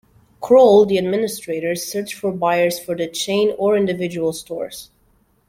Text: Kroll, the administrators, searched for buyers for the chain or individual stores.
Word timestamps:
Kroll, 0.41 0.87
the 0.87 0.97
administrators, 0.97 1.85
searched 1.85 2.15
for 2.15 2.31
buyers 2.31 2.79
for 2.79 2.95
the 2.95 3.07
chain 3.07 3.53
or 3.59 3.77
individual 3.77 4.33
stores. 4.33 4.89